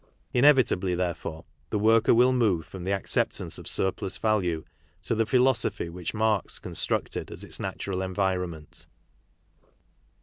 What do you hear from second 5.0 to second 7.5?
to the philosophy which Marx constructed as